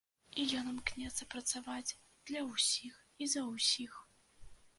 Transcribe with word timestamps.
І 0.43 0.43
ён 0.59 0.69
імкнецца 0.69 1.27
працаваць 1.33 1.95
для 2.31 2.41
ўсіх 2.49 2.97
і 3.27 3.29
за 3.37 3.45
ўсіх. 3.53 3.93